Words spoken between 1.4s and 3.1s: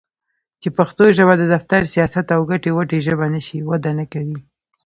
دفتر٬ سياست او ګټې وټې